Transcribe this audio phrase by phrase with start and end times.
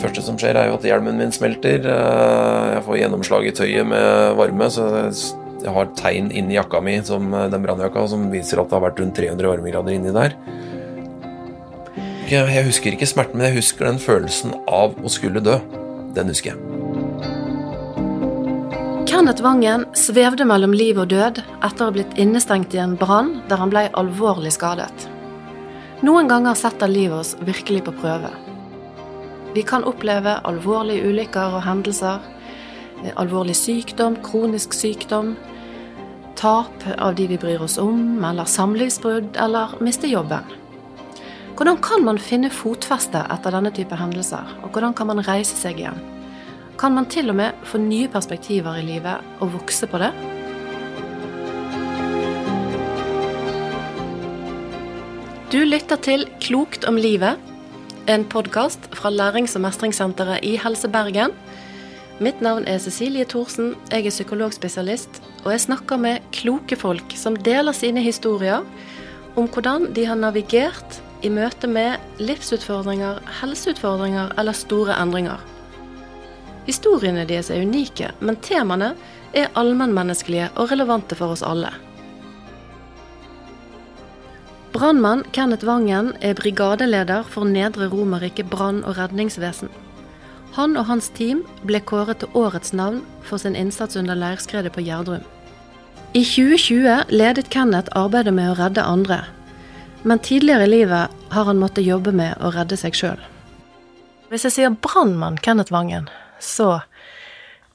[0.00, 1.84] Første som skjer, er jo at hjelmen min smelter.
[1.84, 4.88] Eh, Jeg får gjennomslag i tøyet med varme, så
[5.60, 8.86] jeg har tegn inni jakka mi, som eh, den brannjakka, som viser at det har
[8.86, 10.36] vært rundt 300 varmegrader inni der.
[12.30, 15.58] Jeg husker ikke smerten, men jeg husker den følelsen av å skulle dø.
[16.14, 16.60] Den husker jeg.
[19.10, 23.40] Kenneth Vangen svevde mellom liv og død etter å ha blitt innestengt i en brann
[23.50, 25.08] der han ble alvorlig skadet.
[26.06, 28.30] Noen ganger setter livet oss virkelig på prøve.
[29.54, 32.20] Vi kan oppleve alvorlige ulykker og hendelser,
[33.02, 35.36] eh, alvorlig sykdom, kronisk sykdom,
[36.36, 40.44] tap av de vi bryr oss om, eller samlivsbrudd, eller miste jobben.
[41.56, 45.82] Hvordan kan man finne fotfeste etter denne type hendelser, og hvordan kan man reise seg
[45.82, 45.98] igjen?
[46.78, 50.14] Kan man til og med få nye perspektiver i livet og vokse på det?
[55.50, 57.49] Du lytter til Klokt om livet,
[58.06, 61.32] en podkast fra Lærings- og mestringssenteret i Helse Bergen.
[62.20, 67.36] Mitt navn er Cecilie Thorsen, jeg er psykologspesialist, og jeg snakker med kloke folk som
[67.36, 68.64] deler sine historier
[69.36, 75.40] om hvordan de har navigert i møte med livsutfordringer, helseutfordringer eller store endringer.
[76.66, 78.94] Historiene deres er unike, men temaene
[79.34, 81.72] er allmennmenneskelige og relevante for oss alle.
[84.72, 89.68] Brannmann Kenneth Vangen er brigadeleder for Nedre Romerike brann- og redningsvesen.
[90.54, 94.84] Han og hans team ble kåret til årets navn for sin innsats under leirskredet på
[94.86, 95.26] Gjerdrum.
[96.14, 99.24] I 2020 ledet Kenneth arbeidet med å redde andre,
[100.02, 103.20] men tidligere i livet har han måttet jobbe med å redde seg sjøl.
[104.30, 106.06] Hvis jeg sier brannmann Kenneth Vangen,
[106.38, 106.80] så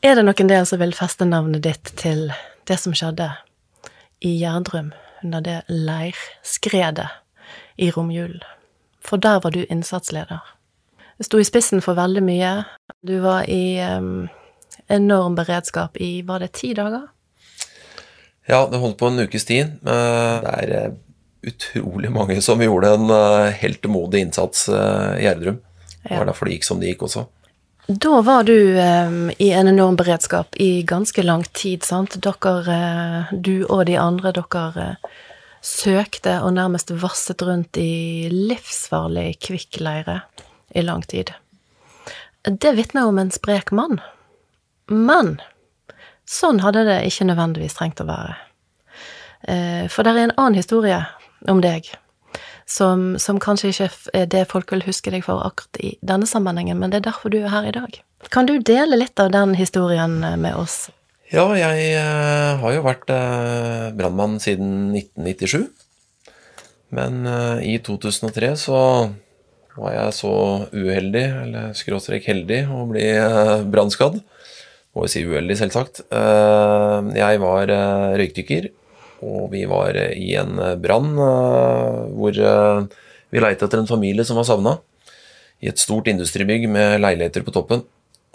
[0.01, 2.29] er det nok en del som vil feste navnet ditt til
[2.71, 3.33] det som skjedde
[4.23, 4.93] i Gjerdrum
[5.25, 7.09] under det leirskredet
[7.81, 8.43] i romjulen.
[9.05, 10.41] For der var du innsatsleder.
[11.17, 12.51] Du sto i spissen for veldig mye.
[13.05, 14.27] Du var i um,
[14.91, 17.07] enorm beredskap i var det ti dager?
[18.45, 19.77] Ja, det holdt på en ukes tid.
[19.81, 19.95] Det
[20.51, 20.97] er eh,
[21.49, 25.57] utrolig mange som gjorde en eh, heltemodig innsats eh, i Gjerdrum.
[26.05, 27.25] Det var derfor det gikk som det gikk også.
[27.87, 32.15] Da var du em, i en enorm beredskap i ganske lang tid, sant?
[32.17, 35.11] Dere, eh, du og de andre, dere eh,
[35.61, 40.23] søkte og nærmest vasset rundt i livsfarlig kvikkleire
[40.73, 41.29] i lang tid.
[42.41, 44.01] Det vitner om en sprek mann.
[44.89, 45.35] Men
[46.25, 48.33] sånn hadde det ikke nødvendigvis trengt å være.
[49.93, 50.99] For det er en annen historie
[51.49, 51.89] om deg
[52.65, 56.79] som, som kanskje ikke er det folk vil huske deg for akkurat i denne sammenhengen,
[56.81, 57.99] men det er derfor du er her i dag.
[58.33, 60.87] Kan du dele litt av den historien eh, med oss?
[61.33, 65.67] Ja, jeg eh, har jo vært eh, brannmann siden 1997.
[66.95, 67.25] Men
[67.65, 68.79] i 2003 så
[69.75, 70.35] var jeg så
[70.71, 73.03] uheldig, eller skråstrek heldig, å bli
[73.73, 74.21] brannskadd.
[74.95, 76.05] Må jo si uheldig, selvsagt.
[76.07, 77.73] Jeg var
[78.21, 78.69] røykdykker,
[79.23, 82.35] og vi var eh, i en eh, brann eh, hvor
[83.31, 84.77] vi leita etter en familie som var savna.
[85.63, 87.85] I et stort industribygg med leiligheter på toppen.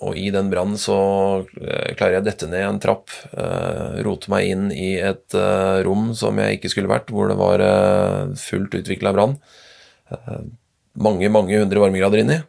[0.01, 0.97] Og i den brannen så
[1.61, 3.13] klarer jeg å dette ned en trapp,
[4.01, 5.37] rote meg inn i et
[5.85, 7.61] rom som jeg ikke skulle vært, hvor det var
[8.41, 9.37] fullt utvikla brann.
[10.97, 12.41] Mange, mange hundre varmegrader inni.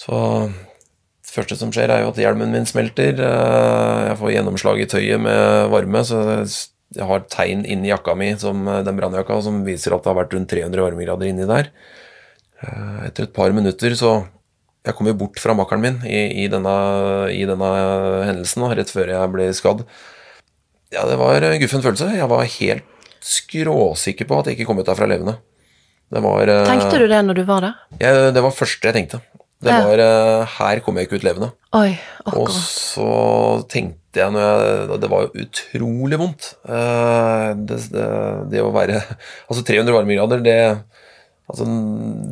[0.00, 0.16] Så
[0.48, 3.20] det første som skjer, er jo at hjelmen min smelter.
[3.20, 6.48] jeg får gjennomslag i tøyet med varme, så jeg
[7.00, 10.36] har tegn inni jakka mi, som eh, den brannjakka, som viser at det har vært
[10.36, 11.70] rundt 300 varmegrader inni der.
[12.62, 14.16] Eh, etter et par minutter så
[14.84, 16.74] jeg kom jo bort fra makkeren min i, i, denne,
[17.32, 17.70] i denne
[18.28, 19.86] hendelsen, rett før jeg ble skadd.
[20.92, 22.10] Ja, det var en guffen følelse.
[22.14, 22.90] Jeg var helt
[23.24, 25.38] skråsikker på at jeg ikke kom ut derfra levende.
[26.12, 27.78] Det var eh, Tenkte du det når du var der?
[28.02, 29.22] Jeg, det var første jeg tenkte.
[29.64, 31.50] Det var eh, Her kom jeg ikke ut levende.
[31.74, 31.94] Oi,
[32.32, 33.08] Og så
[33.70, 36.52] tenkte jeg jeg Det var jo utrolig vondt.
[36.68, 38.08] Eh, Det, det,
[38.52, 39.00] det å være
[39.48, 40.58] Altså 300 varmegrader, det
[41.44, 41.66] Altså,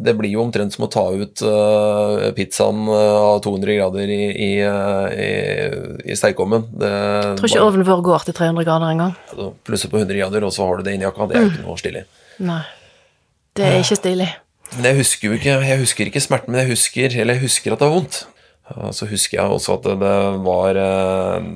[0.06, 4.22] det blir jo omtrent som å ta ut uh, pizzaen av av 200 grader i,
[4.32, 6.64] i, uh, i, stekeovnen.
[6.80, 6.92] Det
[7.36, 9.12] tror ikke bare- ovnen vår går til 300 grader engang.
[9.28, 11.28] altså, Plusser på 100 grader, og så har du det inni jakka.
[11.28, 12.04] Det er jo ikke noe stilig.
[12.40, 12.62] Nei.
[13.52, 14.30] Det er ikke stilig.
[14.76, 17.74] Men jeg husker jo ikke Jeg husker ikke smerten, men jeg husker Eller jeg husker
[17.74, 18.18] at det var vondt.
[18.72, 20.10] Og så husker jeg også at det,
[20.46, 21.48] var eh,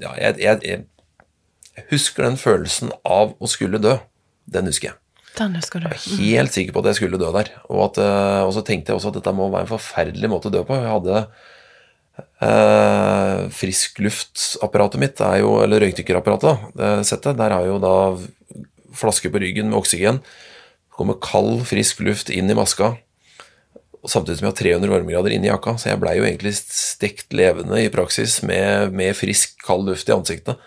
[0.00, 3.96] Ja, jeg, jeg, jeg, husker den følelsen av å skulle dø.
[4.50, 4.98] Den husker jeg.
[5.34, 5.88] Den husker du.
[5.90, 7.50] Jeg var helt sikker på at jeg skulle dø der.
[7.66, 10.48] Og, at, eh, og så tenkte jeg også at dette må være en forferdelig måte
[10.50, 10.78] å dø på.
[10.78, 11.24] Jeg hadde
[12.46, 17.94] eh, Friskluftapparatet mitt, er jo, eller røykdykkerapparatet, det settet, der har jeg jo da
[18.94, 20.22] flaske på ryggen med oksygen.
[20.94, 22.92] Det kommer kald, frisk luft inn i maska.
[24.06, 27.78] samtidig som jeg har 300 varmegrader inni jakka, så jeg blei jo egentlig stekt levende
[27.80, 30.60] i praksis med, med frisk, kald luft i ansiktet.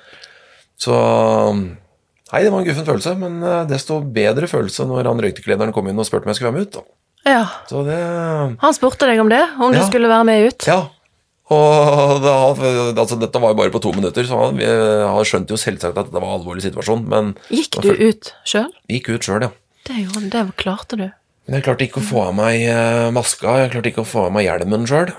[0.77, 0.93] Så
[2.27, 5.87] Nei, det var en guffen følelse, men eh, desto bedre følelse når han røykteklederen kom
[5.87, 6.73] inn og spurte om jeg skulle være med ut.
[6.75, 6.81] Da.
[7.27, 7.43] Ja.
[7.69, 7.99] Så det
[8.65, 10.65] Han spurte deg om det, om du skulle være med ut.
[10.67, 10.81] Ja.
[11.47, 12.33] Og da,
[12.99, 16.11] altså, dette var jo bare på to minutter, så han, han skjønte jo selvsagt at
[16.11, 18.67] det var en alvorlig situasjon, men Gikk du ut sjøl?
[18.91, 19.53] gikk ut sjøl, ja.
[19.87, 21.07] Det, gjorde- det klarte du.
[21.47, 24.25] Men jeg klarte ikke å få av meg eh, maska, jeg klarte ikke å få
[24.27, 25.13] av meg hjelmen sjøl.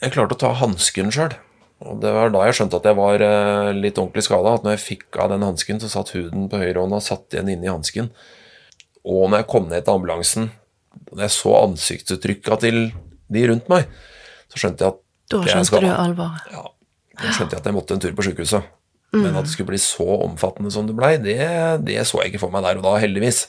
[0.00, 1.32] Jeg klarte å ta hansken sjøl.
[1.80, 4.52] Og det var da jeg skjønte at jeg var eh, litt ordentlig skada.
[4.58, 7.70] At når jeg fikk av den hansken, så satt huden på høyrehånda satt igjen inni
[7.72, 8.10] hansken.
[9.08, 10.50] Og når jeg kom ned til ambulansen,
[11.10, 12.82] og jeg så ansiktsuttrykka til
[13.32, 13.88] de rundt meg,
[14.52, 15.00] så skjønte jeg at
[15.32, 16.52] Da skjønte jeg du alvoret.
[16.52, 16.66] Ja,
[17.22, 18.68] da skjønte jeg at jeg måtte en tur på sjukehuset.
[19.16, 21.38] Men at det skulle bli så omfattende som det blei, det,
[21.88, 23.46] det så jeg ikke for meg der og da, heldigvis.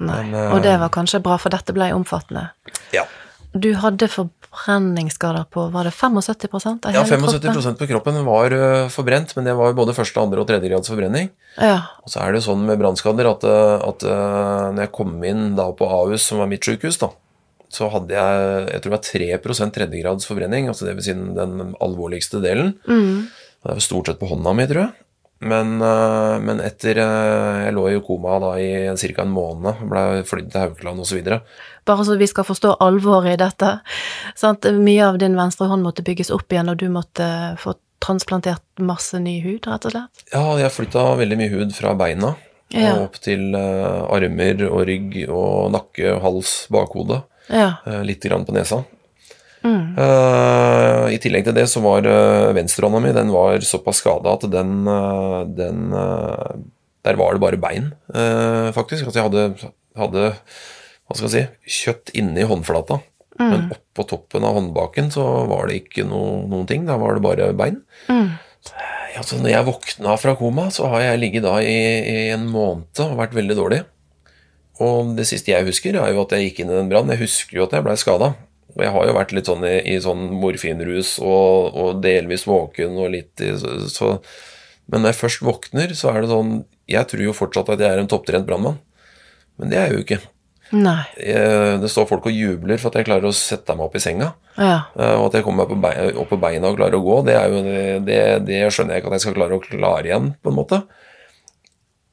[0.00, 0.22] Nei.
[0.24, 2.50] Men, eh, Og det var kanskje bra, for dette ble omfattende.
[2.96, 3.04] Ja,
[3.52, 7.76] Du hadde forbrenningsskader på var det 75 av ja hele 75 kroppen?
[7.80, 11.30] på kroppen var ø, forbrent, men det var både første, andre og tredje grads forbrenning.
[11.58, 11.80] Ja.
[12.04, 14.14] Og så er det jo sånn med brannskader at, at ø,
[14.70, 17.10] når jeg kom inn da på Ahus, som var mitt sykehus, da,
[17.70, 21.34] så hadde jeg jeg tror det var 3 tredjegrads forbrenning, altså det vil si den,
[21.34, 22.76] den alvorligste delen.
[22.86, 23.26] Mm.
[23.60, 24.92] Det var stort sett på hånda mi, tror jeg.
[25.40, 27.04] Men, ø, men etter ø,
[27.64, 29.22] Jeg lå i koma da i ca.
[29.22, 31.22] en måned, ble flydd til Haukeland osv.
[31.88, 33.70] Bare så vi skal forstå alvoret i dette.
[34.36, 34.64] Sant?
[34.76, 39.16] Mye av din venstre hånd måtte bygges opp igjen, og du måtte få transplantert masse
[39.20, 40.22] ny hud, rett og slett?
[40.32, 42.34] Ja, jeg flytta veldig mye hud fra beina
[42.72, 42.92] Ja.
[42.94, 47.22] og opp til eh, armer og rygg og nakke, hals, bakhode.
[47.50, 47.78] Ja.
[48.06, 48.84] Litt grann på nesa.
[49.60, 49.96] Mm.
[50.00, 54.46] Eh, I tillegg til det så var uh, venstrehånda mi den var såpass skada at
[54.48, 56.56] den, uh, den uh,
[57.04, 57.92] Der var det bare bein,
[58.76, 59.06] faktisk.
[59.06, 60.24] Altså jeg hadde, hadde
[61.08, 63.00] hva skal jeg si, kjøtt inni håndflata.
[63.40, 66.84] Men oppå toppen av håndbaken så var det ikke no, noen ting.
[66.84, 67.80] Da var det bare bein.
[68.12, 68.34] Mm.
[69.16, 73.00] Altså, når jeg våkna fra koma, så har jeg ligget da i, i en måned
[73.00, 73.80] og vært veldig dårlig.
[74.80, 77.16] Og det siste jeg husker, er jo at jeg gikk inn i den brannen.
[77.16, 78.34] Jeg husker jo at jeg blei skada.
[78.76, 82.98] Og jeg har jo vært litt sånn i, i sånn morfinrus og, og delvis våken
[83.00, 84.16] og litt i så,
[84.90, 86.52] Men når jeg først våkner, så er det sånn
[86.90, 88.78] Jeg tror jo fortsatt at jeg er en topptrent brannmann.
[89.60, 90.20] Men det er jeg jo ikke.
[91.18, 94.02] Jeg, det står folk og jubler for at jeg klarer å sette meg opp i
[94.02, 94.32] senga.
[94.56, 94.76] Ja.
[94.94, 97.16] Eh, Og at jeg kommer meg på beina, opp på beina og klarer å gå,
[97.26, 97.62] det, er jo,
[98.06, 100.80] det, det skjønner jeg ikke at jeg skal klare å klare igjen, på en måte.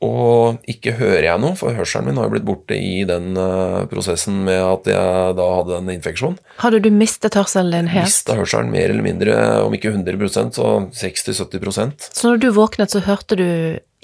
[0.06, 3.86] Og ikke hører jeg noe, for hørselen min har jo blitt borte i den eh,
[3.90, 6.36] prosessen med at jeg da hadde en infeksjon.
[6.62, 8.12] Hadde du mistet hørselen din helt?
[8.12, 13.02] Mista hørselen mer eller mindre, om ikke 100 så 60-70% Så når du våknet, så
[13.08, 13.50] hørte du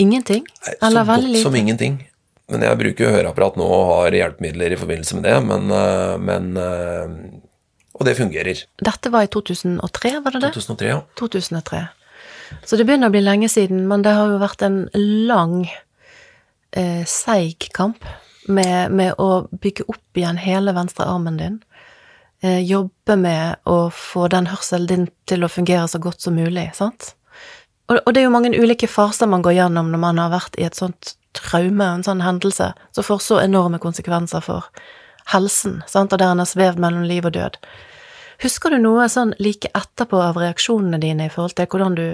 [0.01, 0.49] ingenting?
[0.65, 2.01] Nei, Eller veldig godt som ingenting.
[2.51, 6.15] Men jeg bruker jo høreapparat nå og har hjelpemidler i forbindelse med det, men, eh,
[6.19, 7.17] men eh,
[7.93, 8.65] Og det fungerer.
[8.81, 10.55] Dette var i 2003, var det det?
[10.57, 11.03] 2003, ja.
[11.21, 11.83] 2003.
[12.65, 14.87] Så det begynner å bli lenge siden, men det har jo vært en
[15.29, 15.67] lang,
[16.75, 18.05] eh, seig kamp
[18.47, 21.59] med, med å bygge opp igjen hele venstre armen din.
[22.43, 26.69] Eh, jobbe med å få den hørselen din til å fungere så godt som mulig,
[26.75, 27.13] sant?
[27.87, 30.59] Og, og det er jo mange ulike faser man går gjennom når man har vært
[30.59, 34.67] i et sånt traume, en sånn hendelse, som får så enorme konsekvenser for
[35.31, 37.57] helsen, sant, og der en har svevd mellom liv og død.
[38.43, 42.07] Husker du noe sånn like etterpå av reaksjonene dine i forhold til hvordan du,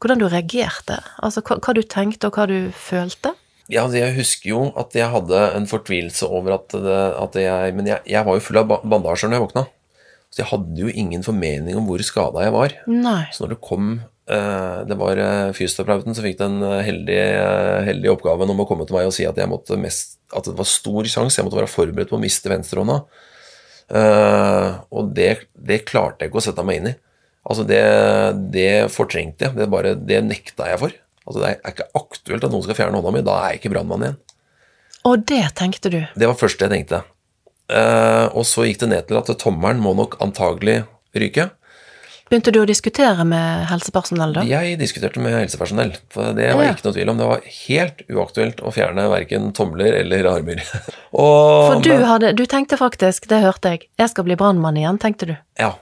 [0.00, 1.00] hvordan du reagerte?
[1.20, 3.34] Altså hva, hva du tenkte og hva du følte?
[3.70, 7.86] Ja, jeg husker jo at jeg hadde en fortvilelse over at, det, at jeg Men
[7.86, 9.66] jeg, jeg var jo full av bandasjer når jeg våkna.
[10.30, 12.74] Så jeg hadde jo ingen formening om hvor skada jeg var.
[12.90, 13.24] Nei.
[13.34, 13.92] Så når det kom
[14.30, 17.26] eh, Det var eh, fysioterapeuten som fikk den eh, heldige,
[17.88, 20.54] heldige oppgaven om å komme til meg og si at, jeg måtte mest, at det
[20.58, 23.00] var stor sjanse, jeg måtte være forberedt på å miste venstrehånda.
[23.90, 26.96] Eh, og det, det klarte jeg ikke å sette meg inn i.
[27.50, 27.82] Altså det,
[28.54, 29.56] det fortrengte jeg.
[29.58, 30.94] Det, bare, det nekta jeg for.
[31.30, 33.22] Altså Det er ikke aktuelt at noen skal fjerne hånda mi.
[33.26, 34.18] Da er jeg ikke brannmann igjen.
[35.08, 36.00] Og det tenkte du.
[36.18, 37.04] Det var først det jeg tenkte.
[37.70, 40.80] Uh, og så gikk det ned til at tommelen må nok antagelig
[41.14, 41.46] ryke.
[42.30, 44.42] Begynte du å diskutere med helsepersonell da?
[44.46, 46.74] Jeg diskuterte med helsepersonell, for det var Ja.
[46.76, 47.18] ikke noe tvil om.
[47.18, 50.62] Det var helt uaktuelt å fjerne verken tomler eller armer.
[51.10, 54.98] og, For du hadde Du tenkte faktisk, det hørte jeg, jeg skal bli brannmann igjen,
[55.02, 55.36] tenkte du.
[55.58, 55.72] ja,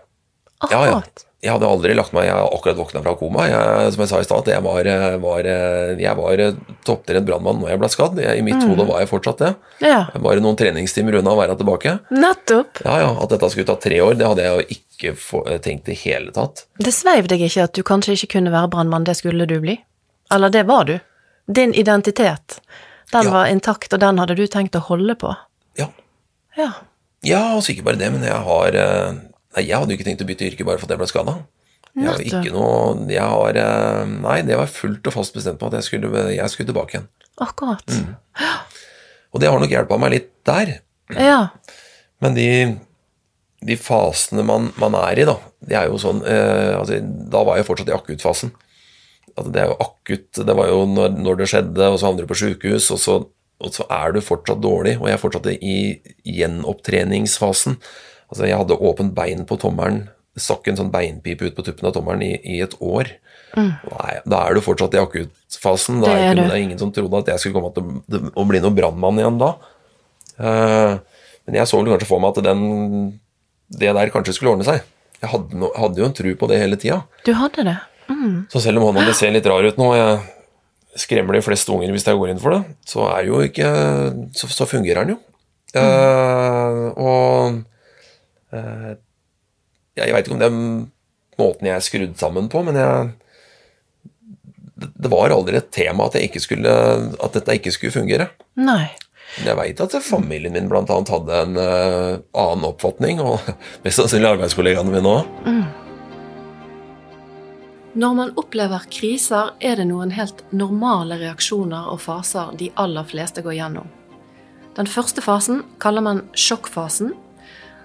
[0.70, 1.00] ja, ja.
[1.40, 3.44] Jeg hadde aldri lagt meg Jeg har akkurat våkna fra koma.
[3.46, 4.88] Jeg, som jeg sa i stad, jeg var,
[5.22, 6.40] var, jeg var
[6.82, 8.18] topptrent brannmann når jeg ble skadd.
[8.18, 8.72] Jeg, I mitt Mm.
[8.72, 9.52] hode var jeg fortsatt det.
[9.86, 11.92] Ja, Jeg var noen treningstimer unna å være tilbake.
[12.10, 12.82] nettopp.
[12.84, 15.88] Ja, ja, At dette skulle ta tre år, det hadde jeg jo ikke for, tenkt
[15.88, 16.64] i hele tatt.
[16.82, 19.78] Det sveiv deg ikke at du kanskje ikke kunne være brannmann, det skulle du bli?
[20.34, 20.98] Eller det var du?
[21.46, 22.58] Din identitet,
[23.12, 23.30] den Ja.
[23.30, 25.36] var intakt, og den hadde du tenkt å holde på?
[25.78, 25.86] Ja,
[26.56, 26.72] Ja.
[27.22, 29.12] Ja, altså ikke bare det, men jeg har eh,
[29.56, 31.36] Nei, jeg hadde jo ikke tenkt å bytte yrke bare fordi jeg ble skada.
[31.98, 35.70] Jeg har ikke noe Jeg har eh, Nei, det var fullt og fast bestemt på
[35.70, 37.08] at jeg skulle, jeg skulle tilbake igjen.
[37.42, 37.82] Akkurat.
[37.88, 38.12] Mm.
[39.32, 40.76] Og det har nok hjelpa meg litt der.
[41.16, 41.40] Ja.
[42.22, 42.48] Men de,
[43.64, 47.00] de fasene man, man er i, da, det er jo sånn eh, altså,
[47.32, 48.54] Da var jeg fortsatt i akuttfasen.
[49.34, 52.26] Altså, det er jo akutt Det var jo når, når det skjedde, og så havner
[52.26, 54.92] du på sjukehus, og og så er du fortsatt dårlig.
[55.00, 55.78] Og jeg er fortsatt i
[56.36, 57.78] gjenopptreningsfasen.
[58.28, 60.06] Altså, jeg hadde åpent bein på tommelen.
[60.36, 63.10] sakk stakk en sånn beinpipe ut på tuppen av tommelen i, i et år.
[63.56, 66.02] Nei, da er du fortsatt i akuttfasen.
[66.02, 68.60] Da Det er, det er ingen som trodde at jeg skulle komme til, å bli
[68.62, 69.54] noen brannmann igjen da.
[70.38, 71.00] Uh,
[71.48, 72.62] men jeg så vel kanskje for meg at den,
[73.80, 74.84] det der kanskje skulle ordne seg.
[75.18, 77.00] Jeg hadde, no, hadde jo en tro på det hele tida.
[77.26, 77.78] Du hadde det?
[78.52, 81.72] Så selv om hånda mi ser litt rar ut nå, og jeg skremmer de fleste
[81.74, 83.68] unger hvis jeg går inn for det, så er jo ikke
[84.36, 85.18] Så, så fungerer den jo.
[85.76, 87.58] Eh, og eh,
[88.52, 90.60] Jeg veit ikke om det er
[91.38, 93.10] måten jeg er skrudd sammen på, men jeg
[94.78, 96.72] det, var aldri et tema at, jeg ikke skulle,
[97.18, 98.28] at dette ikke skulle fungere.
[98.58, 98.86] Nei.
[99.38, 103.42] Men jeg veit at familien min annet hadde en uh, annen oppfatning, og
[103.84, 105.28] mest sannsynlig arbeidskollegaene mine òg.
[107.98, 113.42] Når man opplever kriser, er det noen helt normale reaksjoner og faser de aller fleste
[113.42, 113.88] går gjennom.
[114.78, 117.16] Den første fasen kaller man sjokkfasen,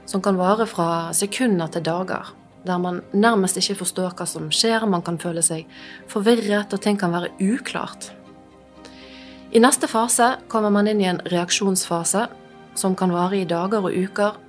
[0.06, 2.34] som kan vare fra sekunder til dager.
[2.64, 5.68] Der man nærmest ikke forstår hva som skjer, man kan føle seg
[6.12, 8.12] forvirret, og ting kan være uklart.
[9.54, 12.28] I neste fase kommer man inn i en reaksjonsfase,
[12.76, 14.40] som kan vare i dager og uker,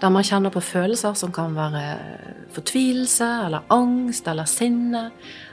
[0.00, 1.82] der man kjenner på følelser som kan være
[2.54, 5.10] fortvilelse eller angst eller sinne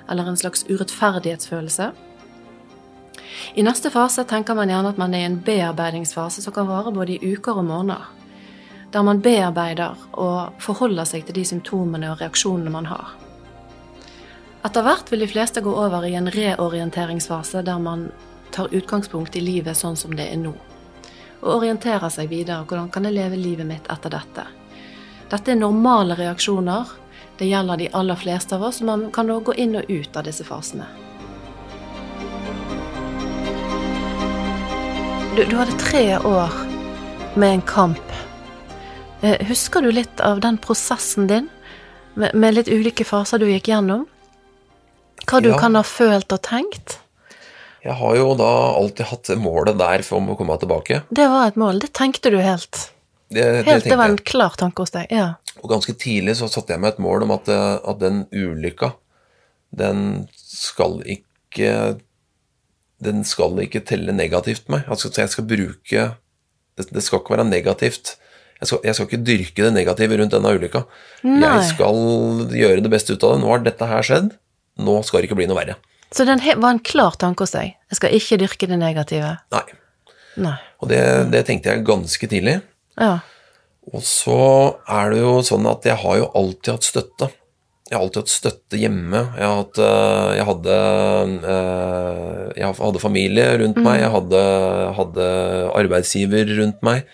[0.10, 1.92] eller en slags urettferdighetsfølelse.
[3.60, 6.94] I neste fase tenker man gjerne at man er i en bearbeidingsfase som kan vare
[6.96, 8.08] både i uker og måneder.
[8.92, 13.16] Der man bearbeider og forholder seg til de symptomene og reaksjonene man har.
[14.66, 18.10] Etter hvert vil de fleste gå over i en reorienteringsfase der man
[18.52, 20.56] tar utgangspunkt i livet sånn som det er nå
[21.42, 22.66] og orienterer seg videre.
[22.66, 24.46] Hvordan kan jeg leve livet mitt etter dette?
[25.32, 26.94] Dette er normale reaksjoner.
[27.38, 28.82] Det gjelder de aller fleste av oss.
[28.82, 30.88] Man kan også gå inn og ut av disse fasene.
[35.38, 36.54] Du, du hadde tre år
[37.38, 38.14] med en kamp.
[39.22, 41.50] Eh, Husker du litt av den prosessen din,
[42.18, 44.06] med, litt ulike faser du gikk gjennom?
[45.28, 45.58] Hva du Ja.
[45.60, 47.00] kan ha følt og tenkt?
[47.84, 51.04] Jeg har jo da alltid hatt målet der for om å komme tilbake.
[51.14, 51.80] Det var et mål.
[51.80, 52.92] Det tenkte du helt.
[53.30, 55.08] Det, det Helt, det var en klar tanke hos deg.
[55.12, 55.36] Ja.
[55.62, 58.94] Og ganske tidlig så satte jeg meg et mål om at, eh, at den ulykka,
[59.76, 62.00] den skal ikke
[63.00, 64.88] Den skal ikke telle negativt på meg.
[64.90, 66.16] Altså, jeg skal bruke
[66.78, 68.16] det, det skal ikke være negativt.
[68.58, 70.84] Jeg skal, jeg skal ikke dyrke det negative rundt denne ulykka.
[71.28, 71.52] Nei.
[71.60, 72.00] Jeg skal
[72.58, 73.42] gjøre det beste ut av det.
[73.44, 74.32] Nå har dette her skjedd.
[74.82, 75.78] Nå skal det ikke bli noe verre.
[76.16, 77.76] Så den var en klar tanke hos deg.
[77.92, 79.34] Jeg skal ikke dyrke det negative.
[79.54, 79.66] Nei.
[80.42, 80.56] Nei.
[80.82, 81.02] Og det,
[81.34, 82.60] det tenkte jeg ganske tidlig.
[82.98, 83.20] Ja.
[83.94, 84.40] Og så
[84.90, 87.30] er det jo sånn at jeg har jo alltid hatt støtte.
[87.88, 89.20] Jeg har alltid hatt støtte hjemme.
[89.38, 90.78] Jeg, har hatt, øh, jeg, hadde,
[91.54, 94.42] øh, jeg hadde familie rundt meg, jeg hadde,
[94.98, 95.28] hadde
[95.80, 97.06] arbeidsgiver rundt meg,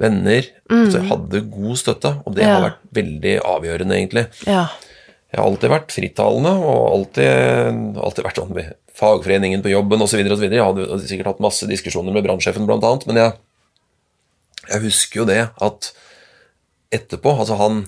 [0.00, 0.50] venner.
[0.68, 2.52] Så jeg hadde god støtte, og det Ja.
[2.58, 4.26] har vært veldig avgjørende, egentlig.
[4.46, 4.66] Ja.
[5.30, 10.20] Jeg har alltid vært frittalende og alltid, alltid vært sånn med fagforeningen på jobben osv.
[10.20, 13.32] Jeg hadde sikkert hatt masse diskusjoner med brannsjefen, annet, men jeg,
[14.68, 15.92] jeg husker jo det at
[16.92, 17.84] etterpå Altså, han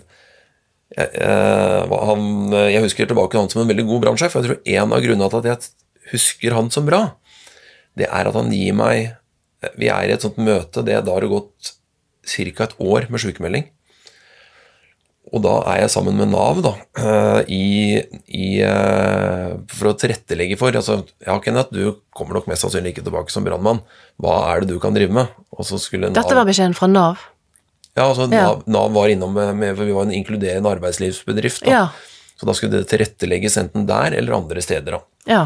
[0.93, 4.97] jeg, eh, han jeg husker tilbake han som en veldig god brannsjef, jeg tror en
[4.97, 7.05] av grunnene til at jeg husker han som bra,
[7.99, 9.13] det er at han gir meg
[9.79, 11.75] Vi er i et sånt møte, det da har det gått
[12.27, 12.65] ca.
[12.65, 13.69] et år med sykemelding.
[15.33, 17.67] Og da er jeg sammen med Nav da, eh, i,
[18.27, 23.07] i, eh, for å tilrettelegge for altså, Ja, Kenneth, du kommer nok mest sannsynlig ikke
[23.07, 23.81] tilbake som brannmann.
[24.21, 25.31] Hva er det du kan drive med?
[25.55, 27.23] Og så Nav, Dette var beskjeden fra Nav.
[27.97, 28.27] Ja, altså.
[28.33, 31.65] Nav, Nav var innom med, med For vi var en inkluderende arbeidslivsbedrift.
[31.67, 31.71] Da.
[31.71, 31.83] Ja.
[32.41, 34.97] Så da skulle det tilrettelegges enten der eller andre steder.
[34.99, 35.03] da.
[35.29, 35.43] Ja.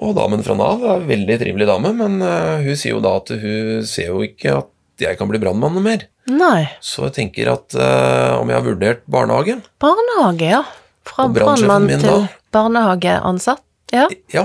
[0.00, 3.16] Og damen fra Nav er en veldig trivelig dame, men eh, hun sier jo da
[3.18, 4.70] at hun ser jo ikke at
[5.02, 6.06] jeg kan bli brannmann mer.
[6.30, 6.68] Nei.
[6.80, 10.60] Så jeg tenker at uh, om jeg har vurdert barnehage Barnehage, ja.
[11.08, 13.64] Fra brannmann til barnehageansatt.
[13.92, 14.06] Ja.
[14.32, 14.44] Ja,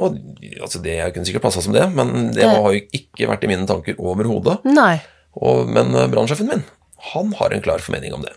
[0.00, 0.16] og
[0.62, 3.44] altså det, jeg kunne sikkert passa som det, men det Det- har jo ikke vært
[3.44, 4.64] i mine tanker overhodet.
[4.64, 5.02] Nei.
[5.36, 6.64] Og- Men eh, brannsjefen min,
[7.14, 8.32] han har en klar formening om det.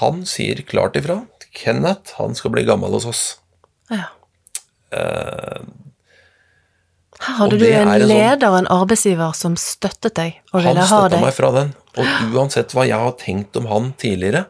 [0.00, 1.26] Han sier klart ifra.
[1.56, 3.24] Kenneth, han skal bli gammel hos oss.
[3.90, 4.08] Ja.
[7.16, 10.86] Her hadde du en en sånn- leder en arbeidsgiver som støttet deg og ville ha
[10.86, 11.74] støtta meg fra den.
[11.96, 12.04] Og
[12.36, 14.46] uansett hva jeg har tenkt om han tidligere,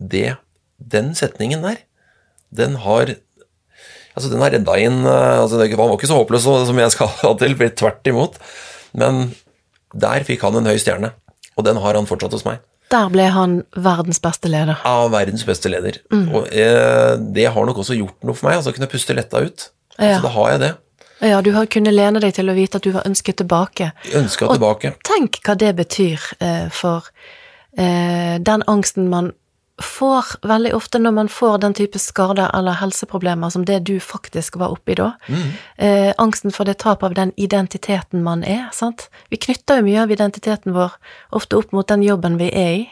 [0.00, 0.36] det,
[0.78, 1.78] den setningen der,
[2.54, 3.16] den har
[4.18, 7.06] Altså, den har redda inn eh, altså, Han var ikke så håpløs som jeg skal
[7.06, 8.34] ha til, tvert imot.
[8.92, 9.32] Men
[9.94, 11.12] der fikk han en høy stjerne,
[11.56, 12.60] og den har han fortsatt hos meg.
[12.88, 14.78] Der ble han verdens beste leder.
[14.84, 15.98] Ja, verdens beste leder.
[16.12, 16.28] Mm.
[16.34, 18.56] Og eh, det har nok også gjort noe for meg.
[18.60, 19.66] altså Kunne puste letta ut.
[19.98, 20.14] Ja.
[20.16, 20.70] Så da har jeg det.
[21.28, 23.90] Ja, du har kunnet lene deg til å vite at du var ønsket tilbake.
[24.14, 24.94] Ønsket Og- tilbake.
[25.04, 27.10] Tenk hva det betyr eh, for
[27.76, 29.32] eh, den angsten man
[29.82, 34.56] får veldig ofte når man får den type skader eller helseproblemer som det du faktisk
[34.56, 35.12] var oppi da.
[35.28, 35.48] Mm.
[35.76, 39.08] Eh, angsten for det tap av den identiteten man er, sant.
[39.30, 40.96] Vi knytter jo mye av identiteten vår
[41.30, 42.84] ofte opp mot den jobben vi er i.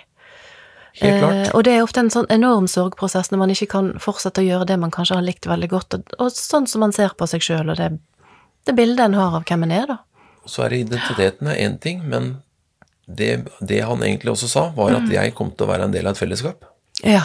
[1.00, 1.34] Helt klart.
[1.34, 4.46] Eh, og det er ofte en sånn enorm sorgprosess når man ikke kan fortsette å
[4.46, 7.28] gjøre det man kanskje har likt veldig godt, og, og sånn som man ser på
[7.28, 7.90] seg sjøl, og det,
[8.64, 9.98] det bildet en har av hvem en er, da.
[10.46, 12.36] Så er identiteten én ting, men
[13.06, 15.04] det, det han egentlig også sa, var Mm.
[15.04, 16.64] at jeg kom til å være en del av et fellesskap.
[17.04, 17.24] Ja,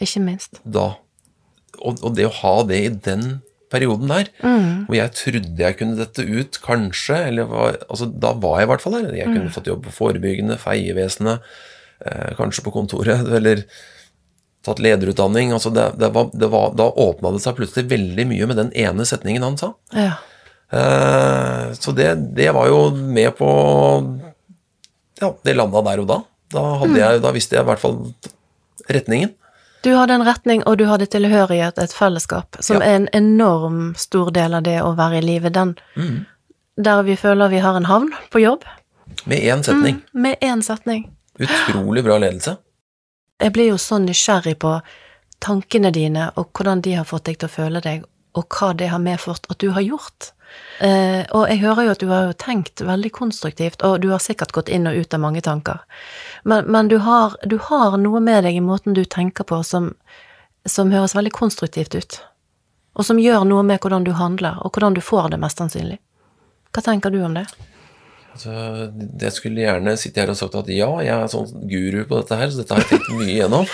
[0.00, 0.58] ikke minst.
[0.64, 0.96] Da.
[1.80, 3.42] Og, og det å ha det i den
[3.72, 4.86] perioden der, Mm.
[4.86, 8.70] hvor jeg trodde jeg kunne dette ut, kanskje, eller var, altså, da var jeg i
[8.70, 9.14] hvert fall der.
[9.16, 9.34] Jeg Mm.
[9.36, 11.40] kunne fått jobb på forebyggende, feievesenet,
[12.06, 13.64] eh, kanskje på kontoret, eller
[14.62, 15.52] tatt lederutdanning.
[15.52, 18.70] Altså det, det var, det var, da åpna det seg plutselig veldig mye med den
[18.74, 19.72] ene setningen han sa.
[19.94, 20.14] Ja.
[20.72, 23.50] Eh, så det, det var jo med på
[25.20, 26.16] Ja, det landa der og da.
[26.52, 28.00] Da, hadde jeg, da visste jeg i hvert fall
[28.88, 29.34] retningen.
[29.82, 32.86] Du hadde en retning, og du hadde tilhørighet, et fellesskap, som Ja.
[32.88, 35.52] er en enorm stor del av det å være i livet.
[35.52, 36.26] Den Mm.
[36.82, 38.64] der vi føler vi har en havn på jobb,
[39.26, 40.02] Med én setning.
[40.12, 41.10] med én setning.
[41.38, 42.56] Utrolig bra ledelse.
[43.40, 44.80] Jeg blir jo så nysgjerrig på
[45.40, 48.04] tankene dine, og hvordan de har fått deg til å føle deg,
[48.34, 50.32] og hva det har medført at du har gjort.
[50.78, 54.20] Eh, og jeg hører jo at du har jo tenkt veldig konstruktivt, og du har
[54.20, 55.84] sikkert gått inn og ut av mange tanker.
[56.44, 59.94] Men, men du, har, du har noe med deg i måten du tenker på som,
[60.68, 62.18] som høres veldig konstruktivt ut.
[62.96, 65.98] Og som gjør noe med hvordan du handler, og hvordan du får det, mest sannsynlig.
[66.76, 67.46] Hva tenker du om det?
[68.36, 68.52] Altså,
[68.92, 72.36] jeg skulle gjerne sitte her og sagt at ja, jeg er sånn guru på dette
[72.36, 73.64] her, så dette har jeg tenkt mye igjennom.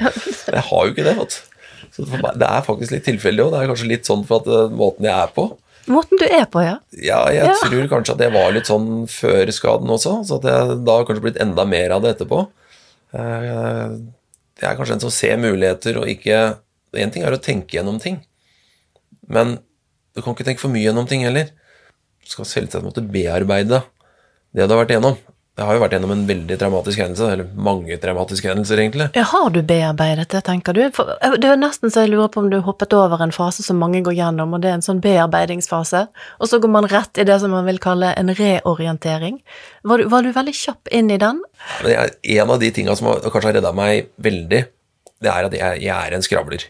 [0.52, 1.52] Jeg har jo ikke det, vet du.
[1.92, 3.52] Så det er faktisk litt tilfeldig òg.
[3.52, 5.46] Det er kanskje litt sånn for at eh, måten jeg er på.
[5.90, 6.76] Måten du er på, ja.
[6.94, 7.54] Ja, jeg Ja.
[7.64, 11.04] tror kanskje at jeg var litt sånn før skaden også, så at jeg da har
[11.08, 12.48] kanskje blitt enda mer av det etterpå.
[13.14, 13.98] Eh,
[14.62, 16.58] Jeg er kanskje en som ser muligheter og ikke
[16.94, 18.18] Én ting er å tenke gjennom ting,
[19.26, 19.54] men
[20.14, 21.46] du kan ikke tenke for mye gjennom ting heller.
[22.22, 23.82] Du skal selvsagt måtte bearbeide
[24.52, 25.16] det du har vært igjennom.
[25.52, 29.10] Jeg har jo vært gjennom en veldig traumatisk hendelse, eller mange traumatiske hendelser, egentlig.
[29.18, 30.80] Ja, Har du bearbeidet det, tenker du?
[30.96, 33.60] For eh, det er nesten så jeg lurer på om du hoppet over en fase
[33.66, 36.06] som mange går gjennom, og det er en sånn bearbeidingsfase,
[36.40, 39.42] og så går man rett i det som man vil kalle en reorientering.
[39.84, 41.44] Var du, var du veldig kjapp inn i den?
[41.84, 44.64] Jeg, en av de tinga som kanskje har redda meg veldig,
[45.22, 46.64] det er at jeg, jeg er en skravler.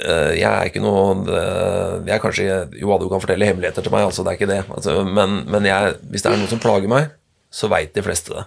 [0.00, 2.44] Eh, Jeg er ikke noe det- Jeg er kanskje
[2.78, 4.60] Jo, du kan fortelle hemmeligheter til meg, altså, det er ikke det.
[4.70, 7.10] Altså, men men jeg, hvis det er noe som plager meg,
[7.50, 8.46] så veit de fleste det.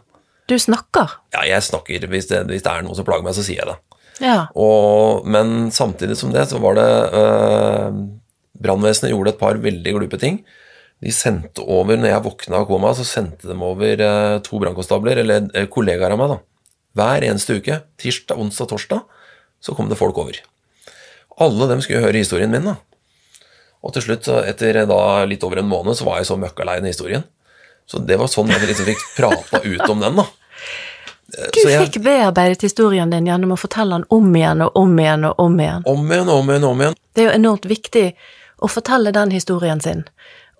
[0.51, 1.19] Du snakker.
[1.35, 2.07] Ja, jeg snakker.
[2.11, 3.77] Hvis det, hvis det er noe som plager meg, så sier jeg det.
[4.23, 4.39] Ja.
[4.59, 6.89] Og, men samtidig som det, så var det
[7.19, 8.01] øh,
[8.63, 10.43] Brannvesenet gjorde et par veldig glupe ting.
[11.03, 15.19] De sendte over, når jeg våkna av koma, så sendte de over øh, to brannkonstabler,
[15.23, 16.39] eller øh, kollegaer av meg, da.
[16.93, 19.23] Hver eneste uke, tirsdag, onsdag, torsdag,
[19.63, 20.37] så kom det folk over.
[21.41, 22.77] Alle dem skulle høre historien min, da.
[23.83, 26.91] Og til slutt, etter da litt over en måned, så var jeg så møkkalei den
[26.91, 27.25] historien.
[27.85, 30.25] Så det var sånn jeg liksom fikk prata ut om den, da.
[31.37, 34.71] Eh, Du så jeg- fikk bearbeidet historien din gjennom å fortelle den om igjen og
[34.77, 35.83] om igjen og om igjen.
[35.85, 36.95] Om igjen, om igjen, om igjen.
[37.13, 38.13] Det er jo enormt viktig
[38.61, 40.03] å fortelle den historien sin,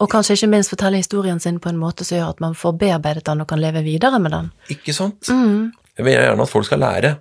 [0.01, 2.77] og kanskje ikke minst fortelle historien sin på en måte som gjør at man får
[2.77, 4.51] bearbeidet den og kan leve videre med den.
[4.69, 5.21] Ikke sant?
[5.29, 5.71] Mm.
[5.97, 7.17] Jeg vil gjerne at folk skal lære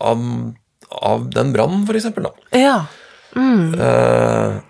[0.00, 0.54] av,
[1.02, 2.22] av den brannen, for eksempel.
[2.22, 2.58] Da.
[2.58, 2.86] Ja.
[3.36, 3.74] Mm.
[3.80, 4.60] Eh,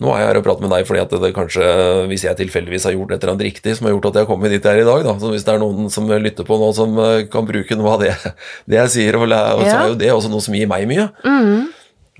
[0.00, 1.66] nå er jeg her og prater med deg fordi at det kanskje,
[2.10, 4.28] hvis jeg tilfeldigvis har gjort et eller annet riktig som har gjort at jeg har
[4.28, 5.14] kommet dit jeg er i dag, da.
[5.22, 8.02] så hvis det er noen som lytter på nå som eh, kan bruke noe av
[8.04, 8.12] det,
[8.68, 9.70] det jeg sier, og, lære, ja.
[9.72, 11.08] så er jo det også noe som gir meg mye.
[11.24, 11.68] Mm.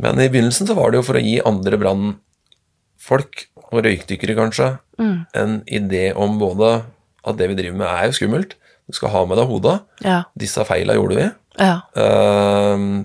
[0.04, 4.78] Men i begynnelsen så var det jo for å gi andre brannfolk, og røykdykkere kanskje,
[4.96, 5.26] Mm.
[5.34, 6.82] en idé om både
[7.26, 8.54] at det vi driver med er jo skummelt,
[8.88, 10.22] du skal ha med deg hodet, Ja.
[10.38, 11.26] disse feila gjorde vi,
[11.58, 11.82] Ja.
[11.96, 13.02] uh,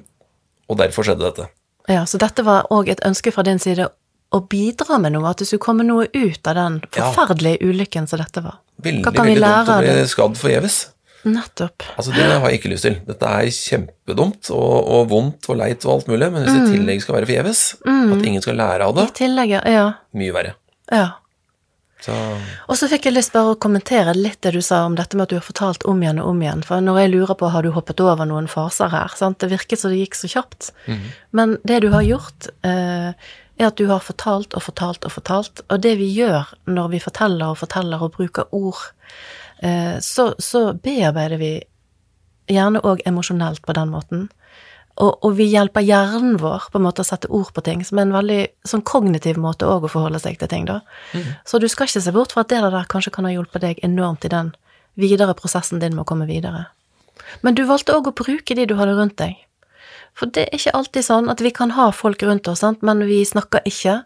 [0.69, 1.49] og derfor skjedde dette.
[1.89, 2.05] ja.
[2.05, 3.89] Så dette var òg et ønske fra din side
[4.31, 8.21] å bidra med noe, at det skulle komme noe ut av den forferdelige ulykken som
[8.21, 8.61] dette var.
[8.81, 9.75] Veldig Hva kan vi lære av det?
[9.75, 10.81] veldig dumt å bli skadd forgjeves.
[11.21, 11.83] Nettopp.
[12.01, 12.95] Altså, det har jeg ikke lyst til.
[13.05, 16.77] Dette er kjempedumt og, og vondt og leit og alt mulig, men hvis det i
[16.79, 19.89] tillegg skal være forgjeves, at ingen skal lære av det, I tillegg, ja.
[20.17, 20.55] mye verre.
[20.89, 21.09] Ja.
[22.01, 22.15] Så
[22.65, 25.27] Og så fikk jeg lyst bare å kommentere litt det du sa om dette med
[25.27, 26.63] at du har fortalt om igjen og om igjen.
[26.65, 29.37] For når jeg lurer på har du hoppet over noen faser her, sant?
[29.43, 30.71] det virket som det gikk så kjapt.
[31.37, 33.13] Men det du har gjort, eh,
[33.61, 35.63] er at du har fortalt og fortalt og fortalt.
[35.69, 38.81] Og det vi gjør når vi forteller og forteller og bruker ord,
[39.61, 41.55] eh, så, så bearbeider vi
[42.51, 44.29] gjerne òg emosjonelt på den måten.
[45.01, 47.97] Og, og vi hjelper hjernen vår på en måte å sette ord på ting, som
[47.97, 50.81] er en veldig sånn kognitiv måte òg å forholde seg til ting, da.
[51.47, 53.79] Så du skal ikke se bort fra at det der kanskje kan ha hjulpet deg
[53.87, 54.51] enormt i den
[54.99, 56.67] videre prosessen din med å komme videre.
[57.41, 59.39] Men du valgte òg å bruke de du hadde rundt deg.
[60.17, 62.81] For det er ikke alltid sånn at vi kan ha folk rundt oss, sant?
[62.85, 64.01] men vi snakker ikke.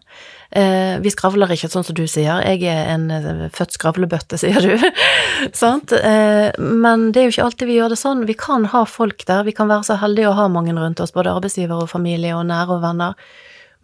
[0.54, 2.40] Eh, vi skravler ikke, sånn som du sier.
[2.46, 4.86] Jeg er en eh, født skravlebøtte, sier du.
[5.62, 5.92] sant?
[5.92, 8.24] Eh, men det er jo ikke alltid vi gjør det sånn.
[8.30, 9.44] Vi kan ha folk der.
[9.48, 12.46] Vi kan være så heldige å ha mange rundt oss, både arbeidsgiver og familie og
[12.48, 13.18] nære og venner.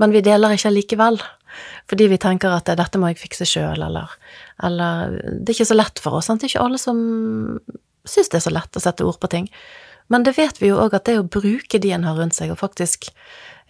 [0.00, 1.20] Men vi deler ikke likevel.
[1.90, 4.14] Fordi vi tenker at eh, dette må jeg fikse sjøl, eller,
[4.64, 6.30] eller Det er ikke så lett for oss.
[6.30, 6.40] Sant?
[6.40, 7.00] Det er ikke alle som
[8.08, 9.48] syns det er så lett å sette ord på ting.
[10.12, 12.52] Men det vet vi jo òg at det å bruke de en har rundt seg,
[12.52, 13.08] og faktisk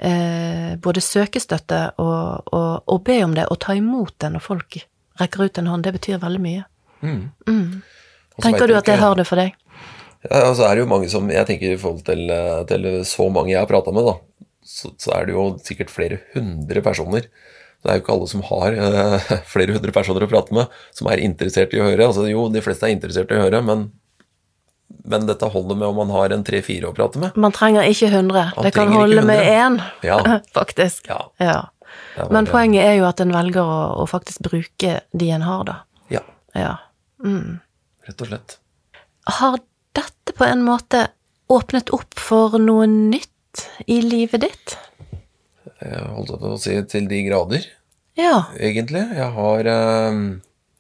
[0.02, 4.42] eh, både søke støtte og, og, og, be om det, og ta imot det når
[4.42, 4.80] folk
[5.20, 6.64] rekker ut en hånd, det betyr veldig mye.
[7.02, 7.22] Mm.
[7.46, 7.82] Mm.
[8.42, 9.54] Tenker du at det har det for deg?
[10.22, 12.90] Ja, og så er det jo mange som Jeg tenker i forhold til, eh, til
[13.06, 16.82] så mange jeg har prata med, da, så, så er det jo sikkert flere hundre
[16.82, 17.30] personer.
[17.82, 21.10] Det er jo ikke alle som har eh, flere hundre personer å prate med, som
[21.10, 22.06] er interessert i å høre.
[22.10, 23.90] Altså Jo, de fleste er interessert i å høre, men,
[25.04, 27.36] men dette holder med om man har en tre-fire å prate med.
[27.36, 28.52] Man trenger ikke 100.
[28.56, 29.52] Man det kan holde med 100.
[29.56, 30.18] én, Ja.
[30.58, 31.08] faktisk.
[31.08, 31.60] Ja, Ja.
[32.30, 35.74] Men poenget er jo at en velger å, å faktisk bruke de en har, da.
[36.12, 36.20] Ja,
[36.56, 36.76] Ja.
[37.24, 37.60] Mm.
[38.08, 38.56] rett og slett.
[39.38, 39.58] Har
[39.94, 41.06] dette på en måte
[41.52, 44.76] åpnet opp for noe nytt i livet ditt?
[45.82, 47.66] Jeg holdt på å si til de grader,
[48.16, 48.44] Ja.
[48.58, 49.04] egentlig.
[49.16, 50.12] Jeg har eh,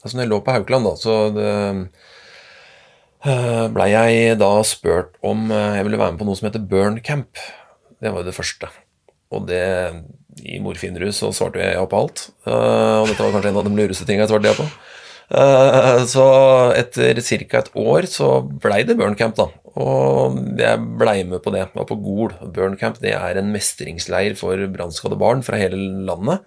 [0.02, 2.11] Altså, når jeg lå på Haukeland, da, så det, eh,
[3.22, 6.98] blei jeg da spurt om eh, jeg ville være med på noe som heter Burn
[7.04, 7.38] Camp.
[8.02, 8.70] Det var jo det første.
[9.32, 9.62] Og det
[10.42, 12.26] I morfinrus så svarte jeg ja på alt.
[12.46, 14.66] Eh, og dette var kanskje en av de lureste tingene jeg svarte ja på.
[15.32, 16.26] Eh, så
[16.76, 17.62] etter ca.
[17.62, 19.48] et år så blei det Burn Camp, da.
[19.72, 21.62] Og jeg blei med på det.
[21.62, 22.34] Jeg var på Gol.
[22.52, 26.42] Burn Camp det er en mestringsleir for brannskadde barn fra hele landet.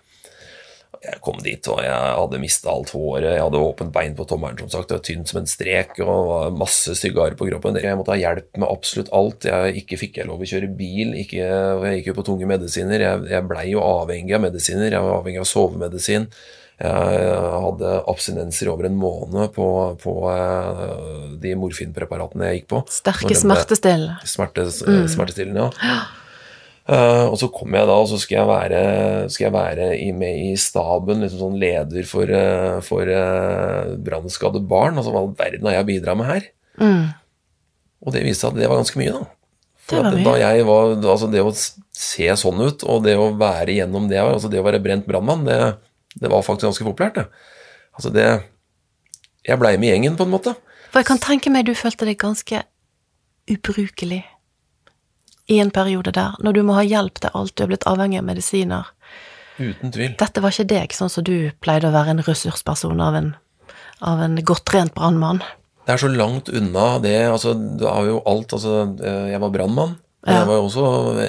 [1.06, 3.28] Jeg kom dit, og jeg hadde mista alt håret.
[3.36, 4.90] Jeg hadde åpent bein på tommelen, som sagt.
[4.90, 7.78] Det var tynt som en strek og masse stygge arr på kroppen.
[7.78, 9.46] Jeg måtte ha hjelp med absolutt alt.
[9.46, 11.14] Jeg ikke fikk jeg lov å kjøre bil.
[11.22, 13.06] Ikke, jeg gikk jo på tunge medisiner.
[13.06, 14.90] Jeg, jeg blei jo avhengig av medisiner.
[14.92, 16.30] Jeg var avhengig av sovemedisin.
[16.76, 19.68] Jeg hadde abstinenser over en måned på,
[20.02, 22.82] på eh, de morfinpreparatene jeg gikk på.
[22.92, 24.18] Sterke smertestillende.
[24.20, 24.76] ble- smertestillende.
[24.76, 26.00] Smerte, Smertestillende, ja.
[26.86, 28.80] Eh, og så kom jeg da, og så skal jeg være,
[29.34, 34.62] skal jeg være i, med i staben, liksom sånn leder for, uh, for uh, brannskadde
[34.70, 35.00] barn.
[35.00, 36.46] Altså hva all verden har jeg bidratt med her?
[36.78, 37.08] Mm.
[38.06, 39.24] Og det viste seg at det var ganske mye, da.
[39.86, 40.28] For Det var at mye.
[40.28, 44.22] Da jeg var, altså det å se sånn ut, og det å være gjennom det,
[44.22, 45.58] altså det å være brent brannmann, det,
[46.22, 47.50] det var faktisk ganske populært, det.
[47.96, 48.28] Altså det
[49.46, 50.56] Jeg blei med gjengen, på en måte.
[50.92, 52.62] For jeg kan tenke meg du følte deg ganske
[53.50, 54.24] ubrukelig
[55.48, 58.18] i en periode der, når du må ha hjelp til alt, du er blitt avhengig
[58.22, 58.88] av medisiner.
[59.60, 60.16] Uten tvil.
[60.20, 63.30] Dette var ikke deg, sånn som du pleide å være en ressursperson av en,
[64.02, 65.44] av en godt trent brannmann.
[65.86, 67.28] Det er så langt unna det.
[67.30, 69.94] altså Du har jo alt altså eh, Jeg var brannmann.
[70.26, 70.40] Ja.
[70.40, 70.86] jeg var jo også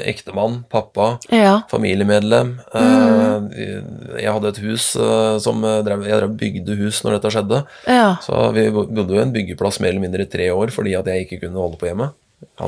[0.08, 1.58] ektemann, pappa, Ja.
[1.68, 2.54] familiemedlem.
[2.72, 3.50] Mm.
[3.52, 7.58] Eh, Jeg hadde et hus eh, som drev, Jeg drev bygde hus når dette skjedde.
[7.86, 8.14] Ja.
[8.24, 11.04] Så vi bodde jo i en byggeplass mer eller mindre i tre år fordi at
[11.12, 12.08] jeg ikke kunne holde på hjemme.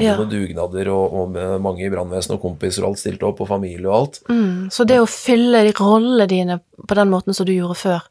[0.00, 0.14] Ja.
[0.16, 3.88] noen dugnader og, og mange i brannvesenet og kompiser og alt stilte opp, og familie
[3.88, 4.20] og alt.
[4.28, 4.68] Mm.
[4.72, 6.56] Så det å fylle de rollene dine
[6.88, 8.06] på den måten som du gjorde før,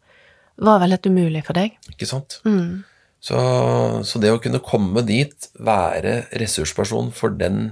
[0.58, 1.76] var vel helt umulig for deg?
[1.94, 2.40] Ikke sant?
[2.46, 2.84] Mm.
[3.22, 3.38] Så,
[4.06, 7.72] så det å kunne komme dit, være ressursperson for den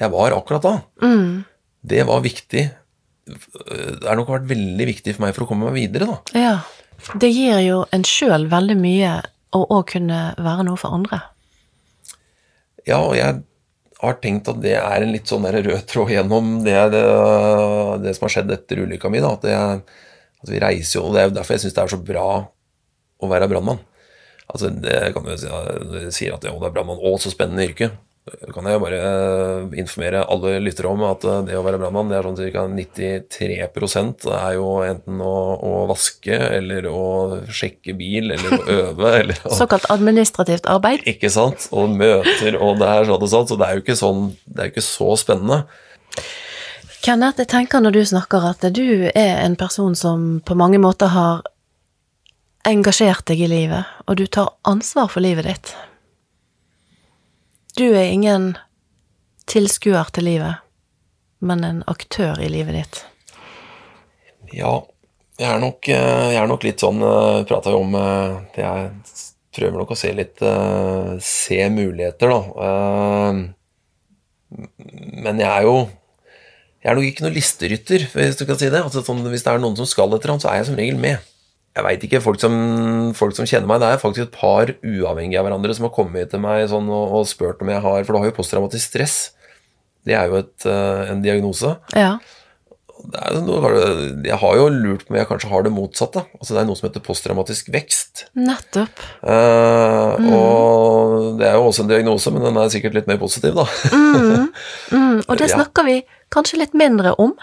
[0.00, 1.44] jeg var akkurat da, Mm.
[1.86, 2.66] det var viktig.
[3.26, 6.18] Det har nok vært veldig viktig for meg for å komme meg videre, da.
[6.38, 6.56] Ja.
[7.18, 9.14] Det gir jo en sjøl veldig mye
[9.56, 11.22] å òg kunne være noe for andre.
[12.86, 13.42] Ja, og jeg
[14.02, 17.02] har tenkt at det er en litt sånn der rød tråd gjennom det, det,
[18.04, 19.22] det som har skjedd etter ulykka mi.
[19.24, 22.02] At, at vi reiser jo, og Det er jo derfor jeg syns det er så
[22.12, 22.26] bra
[23.16, 23.80] å være brannmann.
[24.46, 25.48] Altså, det kan du si,
[26.14, 27.90] sier at jo, det er brannmann, og så spennende yrke.
[28.26, 32.08] Da kan jeg bare eh, informere alle lyttere om at eh, det å være brannmann,
[32.10, 32.64] det er sånn ca.
[32.74, 37.04] 93% er jo enten å, å vaske, eller å
[37.46, 41.06] sjekke bil, eller å øve, eller å Såkalt administrativt arbeid.
[41.06, 41.68] ikke sant?
[41.70, 44.58] Og møter, og det er sånn og sånn, så det er jo ikke sånn, det
[44.58, 45.62] er jo ikke så spennende.
[47.06, 51.14] Kenneth, jeg tenker når du snakker at du er en person som på mange måter
[51.14, 51.46] har
[52.66, 55.76] engasjert deg i livet, og du tar ansvar for livet ditt.
[57.76, 58.54] Du er ingen
[59.44, 60.62] tilskuer til livet,
[61.44, 63.00] men en aktør i livet ditt.
[64.56, 64.78] Ja,
[65.36, 68.62] jeg er nok, eh, jeg er nok litt sånn eh, Prata jo om eh, det
[68.62, 68.86] Jeg
[69.58, 70.40] prøver nok å se litt
[71.20, 73.34] Se muligheter, da.
[75.26, 75.76] Men jeg er jo
[76.80, 78.80] Jeg er nok ikke noen listerytter, hvis du kan si det.
[78.80, 80.96] Altså, sånn, hvis det er noen som skal etter ham, så er jeg som regel
[81.02, 81.20] med.
[81.76, 82.22] Jeg veit ikke.
[82.24, 82.54] Folk som,
[83.16, 86.32] folk som, kjenner meg, det er faktisk et par uavhengige av hverandre som har kommet
[86.32, 89.18] til meg sånn, og, og, spurt om jeg har For du har jo posttraumatisk stress.
[90.06, 91.76] Det er jo et, en diagnose.
[91.92, 92.16] Ja
[93.44, 93.70] noe,
[94.24, 96.22] jeg har jo lurt på om jeg kanskje har det motsatte.
[96.38, 98.26] Altså Det er noe som heter posttraumatisk vekst.
[98.38, 99.02] Nettopp.
[99.22, 100.30] Uh, mm.
[100.36, 103.66] Og det er jo også en diagnose, men den er sikkert litt mer positiv, da.
[103.92, 104.48] mm.
[104.92, 105.20] Mm.
[105.28, 106.00] Og det snakker vi
[106.34, 107.36] kanskje litt mindre om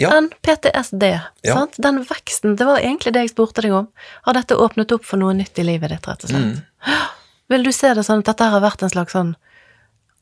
[0.00, 0.12] ja.
[0.16, 1.06] enn PTSD.
[1.46, 1.56] Ja.
[1.76, 3.88] Den veksten, det var egentlig det jeg spurte deg om.
[4.26, 6.60] Har dette åpnet opp for noe nytt i livet ditt, rett og slett?
[6.60, 7.00] Mm.
[7.52, 9.34] Vil du se det sånn at dette har vært en slags sånn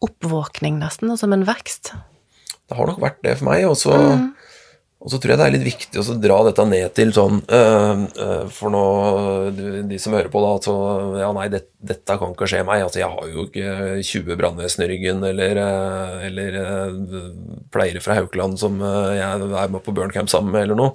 [0.03, 1.93] oppvåkning, nesten, og som en vekst?
[2.71, 3.67] Det har nok vært det for meg.
[3.69, 4.27] Og så, mm.
[5.01, 8.01] Og så tror jeg det er litt viktig å dra dette ned til sånn øh,
[8.21, 8.83] øh, For nå,
[9.89, 10.75] de som hører på, da altså,
[11.23, 12.83] Ja, nei, det, dette kan ikke skje meg.
[12.85, 16.59] Altså, jeg har jo ikke 20 brannvesen i ryggen eller, øh, eller
[17.73, 20.93] pleiere fra Haukeland som jeg er med på burncamp sammen med, eller noe.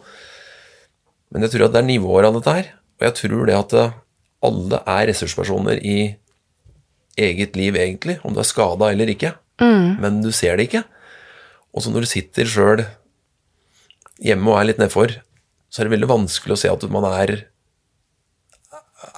[1.34, 2.70] Men jeg tror at det er nivåer av dette her.
[3.00, 3.74] Og jeg tror det at
[4.46, 5.98] alle er ressurspersoner i
[7.18, 9.34] eget liv, egentlig, om du er skada eller ikke.
[9.64, 9.98] Mm.
[10.04, 10.84] Men du ser det ikke.
[11.74, 12.86] Og så når du sitter sjøl
[14.24, 15.18] hjemme og er litt nedfor,
[15.70, 17.38] så er det veldig vanskelig å se at man er,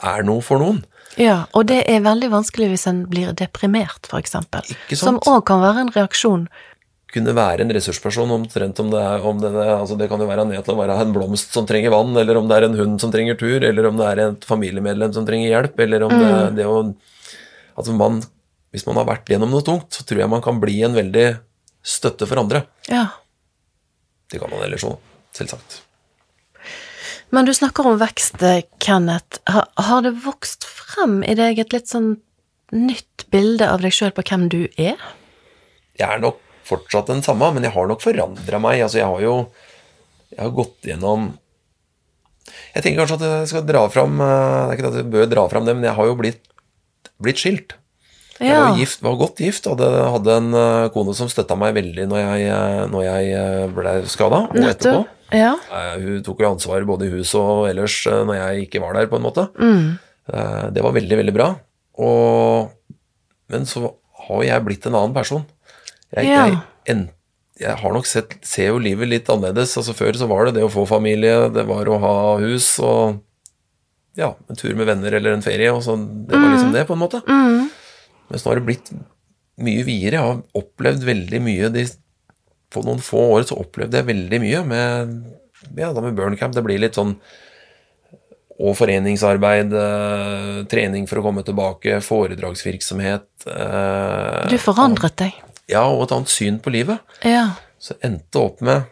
[0.01, 0.83] er noe for noen.
[1.17, 4.65] Ja, og det er veldig vanskelig hvis en blir deprimert, eksempel.
[4.93, 6.45] Som òg kan være en reaksjon.
[7.13, 10.45] Kunne være en ressursperson omtrent om det er om det, altså det kan jo være
[10.49, 12.97] ned til å være en blomst som trenger vann, eller om det er en hund
[13.01, 16.23] som trenger tur, eller om det er et familiemedlem som trenger hjelp, eller om mm.
[16.23, 16.81] det, det å
[17.77, 18.23] Altså man
[18.73, 21.27] Hvis man har vært gjennom noe tungt, så tror jeg man kan bli en veldig
[21.87, 22.65] støtte for andre.
[22.91, 23.05] Ja.
[24.31, 24.97] Det kan man ellers òg,
[25.35, 25.81] selvsagt.
[27.33, 28.43] Men du snakker om vekst,
[28.83, 29.41] Kenneth.
[29.51, 32.15] Har, har, det vokst frem i deg et litt sånn
[32.75, 34.99] nytt bilde av deg sjøl på hvem du er?
[35.97, 38.83] Jeg er nok fortsatt den samme, men jeg har nok forandra meg.
[38.83, 39.35] Altså, jeg har jo
[40.33, 41.27] jeg har gått gjennom
[42.75, 44.27] Jeg tenker kanskje at jeg skal dra fram eh,
[44.67, 46.41] Det er ikke at jeg bør dra fram det, men jeg har jo blitt,
[47.23, 47.77] blitt skilt.
[48.37, 52.05] Jeg var, gift, var godt gift, hadde, hadde en uh, kone som støtta meg veldig
[52.09, 55.05] når jeg, uh, når jeg uh, ble skada, og etterpå.
[55.35, 55.57] Ja.
[55.99, 59.17] hun tok jo ansvar både i huset og ellers når jeg ikke var der, på
[59.19, 59.43] en måte.
[59.59, 59.97] Mm.
[60.71, 61.49] det var veldig, veldig bra.
[61.99, 62.69] Og,
[63.51, 63.89] men så
[64.29, 65.43] har jeg blitt en annen person.
[66.15, 66.45] Jeg, ja.
[66.45, 66.61] jeg,
[66.93, 67.03] en,
[67.59, 69.75] jeg har nok sett, ser jo livet litt annerledes.
[69.79, 73.19] Altså Før så var det det å få familie, det var å ha hus og
[74.17, 75.69] ja, en tur med venner eller en ferie.
[75.73, 76.77] Og så, det var liksom mm.
[76.77, 77.21] det, på en måte.
[77.27, 77.67] Mm.
[78.27, 78.91] Mens så har det blitt
[79.63, 80.19] mye videre.
[80.19, 81.87] Jeg har opplevd veldig mye de,
[82.73, 85.13] På noen få år så opplevde jeg veldig mye med,
[85.79, 86.55] ja, med Burncamp.
[86.55, 87.15] Det blir litt sånn
[88.57, 95.35] og foreningsarbeid, eh, trening for å komme tilbake, foredragsvirksomhet eh, Du forandret deg?
[95.69, 97.03] Ja, og et annet syn på livet.
[97.21, 97.51] Ja.
[97.77, 98.87] Så endte opp med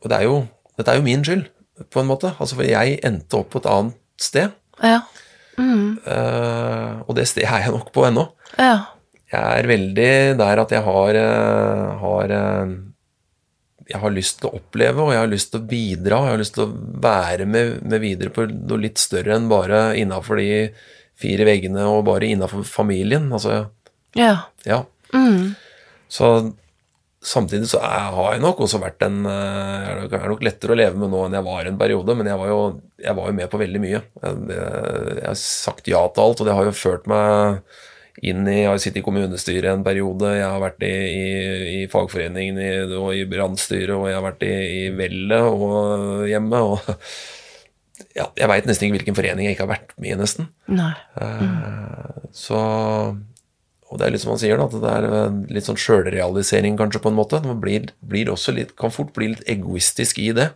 [0.00, 0.36] Og det er jo,
[0.78, 1.44] dette er jo min skyld,
[1.90, 2.30] på en måte.
[2.38, 4.52] Altså, for jeg endte opp på et annet sted.
[4.80, 5.00] Ja.
[5.56, 5.98] Mm.
[6.04, 8.26] Uh, og det stedet er jeg nok på ennå.
[8.58, 8.76] Ja.
[9.32, 12.74] Jeg er veldig der at jeg har, uh, har uh,
[13.86, 16.20] Jeg har lyst til å oppleve, og jeg har lyst til å bidra.
[16.26, 16.74] Jeg har lyst til å
[17.06, 20.72] være med, med videre på noe litt større enn bare innafor de
[21.16, 23.30] fire veggene og bare innafor familien.
[23.32, 23.60] Altså,
[24.18, 24.48] ja.
[24.66, 24.82] ja.
[25.14, 25.54] Mm.
[26.10, 26.32] Så
[27.26, 31.00] Samtidig så er, har jeg nok også vært en Jeg er nok lettere å leve
[31.00, 32.60] med nå enn jeg var en periode, men jeg var jo,
[33.02, 34.00] jeg var jo med på veldig mye.
[34.22, 37.60] Jeg, jeg, har sagt ja til alt, og det har jo ført meg
[38.24, 41.24] inn i Jeg har sittet i kommunestyret en periode, jeg har vært i, i,
[41.74, 46.62] i fagforeningen i, og i brannstyret, og jeg har vært i, i vellet og hjemme.
[46.62, 46.94] og
[48.16, 50.50] ja, Jeg veit nesten ikke hvilken forening jeg ikke har vært med i, nesten.
[50.70, 50.80] Mm.
[51.20, 52.60] Uh, så
[53.86, 57.00] og det er litt som han sier, da, at det er litt sånn sjølrealisering, kanskje,
[57.04, 57.38] på en måte.
[57.44, 60.50] Man blir, blir også litt, kan fort bli litt egoistisk i det.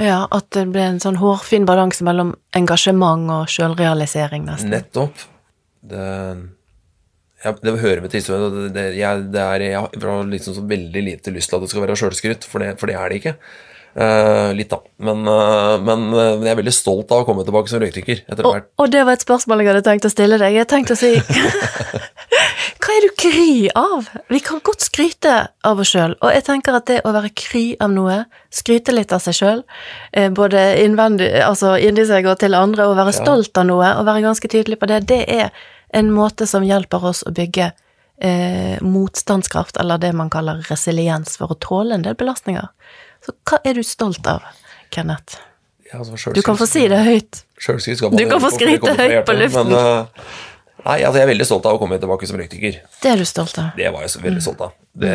[0.00, 4.72] Ja, at det blir en sånn hårfin balanse mellom engasjement og sjølrealisering, nesten.
[4.72, 5.20] Nettopp.
[5.86, 6.06] Det,
[7.44, 8.72] ja, det hører med til historien.
[8.74, 11.84] Det, jeg, det er, jeg har liksom så veldig lite lyst til at det skal
[11.84, 13.34] være sjølskryt, for, for, det er det ikke.
[13.96, 14.82] Eh, litt, da.
[15.00, 18.66] Men, uh, men uh, jeg er veldig stolt av å komme tilbake som røykdykker Og,
[18.76, 20.52] og det var et spørsmål jeg hadde tenkt å stille deg.
[20.58, 21.14] Jeg tenkte å si
[22.82, 24.10] Hva er du kry av?
[24.28, 27.64] Vi kan godt skryte av oss sjøl, og jeg tenker at det å være kry
[27.80, 28.18] av noe,
[28.52, 29.62] skryte litt av seg sjøl,
[30.36, 33.18] både innvendig, altså inni seg og til andre, og være Ja.
[33.24, 35.50] stolt av noe, og være ganske tydelig på det, det er
[35.98, 37.72] en måte som hjelper oss å bygge
[38.22, 42.70] eh, motstandskraft, eller det man kaller resiliens, for å tåle en del belastninger.
[43.26, 44.44] Så hva er du stolt av,
[44.94, 45.40] Kenneth?
[45.90, 47.42] Ja, altså, Du kan få si det høyt.
[47.58, 49.70] Du kan få skryte høyt på luften.
[49.70, 50.28] Men, uh,
[50.86, 52.78] nei, altså, jeg er veldig stolt av å komme tilbake som røykdykker.
[53.02, 53.68] Det er du stolt av.
[53.78, 54.74] Det var jeg så veldig stolt av.
[54.96, 55.12] Det,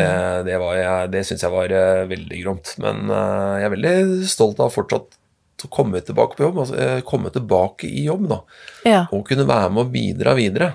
[0.48, 2.72] det, jeg- det syns jeg var uh, veldig gromt.
[2.84, 3.94] Men uh, jeg er veldig
[4.32, 5.18] stolt av fortsatt
[5.62, 6.62] å komme tilbake på jobb.
[6.64, 8.40] Altså, komme tilbake i jobb, da.
[8.88, 9.02] Ja.
[9.14, 10.72] Og kunne være med og bidra videre.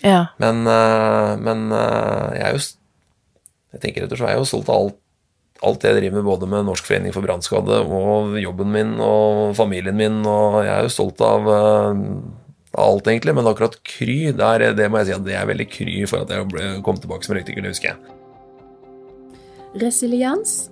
[0.00, 0.28] Ja.
[0.40, 0.62] Men,
[1.44, 2.60] men jeg er jo
[3.74, 4.96] Jeg tenker rett og slett, jeg er jo stolt av alt,
[5.66, 9.98] alt jeg driver med, både med Norsk forening for brannskadde og jobben min og familien
[9.98, 12.00] min, og jeg er jo stolt av, eh,
[12.80, 13.34] alt, egentlig.
[13.36, 16.32] Men akkurat Kry, der, det må jeg si at det er veldig kry for at
[16.32, 18.16] jeg kom tilbake som røykdykker, det husker jeg.
[19.80, 20.70] Resiliens,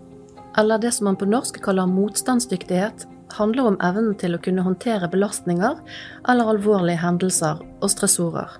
[0.58, 5.10] eller det som man på norsk kaller motstandsdyktighet, handler om evnen til å kunne håndtere
[5.12, 5.76] belastninger
[6.30, 8.56] eller alvorlige hendelser og stressorer.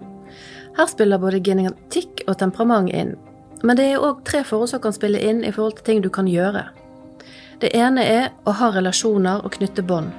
[0.78, 3.16] Her spiller både genetikk og temperament inn,
[3.62, 6.10] men det er òg tre forhold som kan spille inn i forhold til ting du
[6.14, 6.68] kan gjøre.
[7.58, 10.12] Det ene er å ha relasjoner og knytte bånd.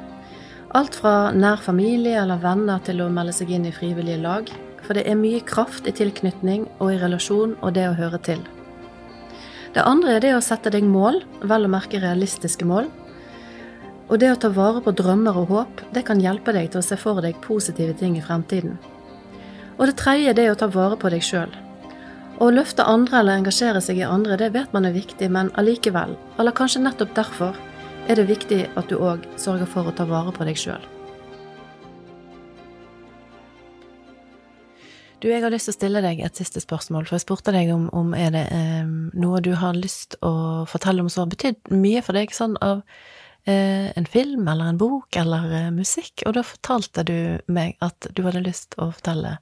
[0.75, 4.49] Alt fra nær familie eller venner til å melde seg inn i frivillige lag,
[4.83, 8.43] for det er mye kraft i tilknytning og i relasjon og det å høre til.
[9.73, 12.89] Det andre er det å sette deg mål, vel å merke realistiske mål.
[14.09, 16.85] Og det å ta vare på drømmer og håp, det kan hjelpe deg til å
[16.85, 18.79] se for deg positive ting i fremtiden.
[19.77, 21.53] Og det tredje er det å ta vare på deg sjøl.
[22.39, 26.13] Å løfte andre eller engasjere seg i andre, det vet man er viktig, men allikevel,
[26.39, 27.57] eller kanskje nettopp derfor,
[28.07, 30.85] er det viktig at du òg sørger for å ta vare på deg sjøl.
[35.19, 37.73] Du, jeg har lyst til å stille deg et siste spørsmål, for jeg spurte deg
[37.75, 38.87] om, om er det eh,
[39.19, 42.85] noe du har lyst å fortelle om som har betydd mye for deg, sånn av
[43.43, 47.17] eh, en film eller en bok eller eh, musikk, og da fortalte du
[47.51, 49.41] meg at du hadde lyst å fortelle